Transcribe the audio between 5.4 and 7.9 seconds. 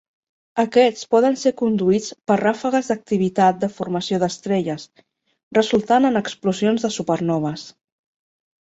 resultant en explosions de supernoves.